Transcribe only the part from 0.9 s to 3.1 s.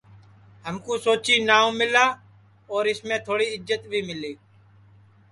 سوچی ناو ملا اور اُس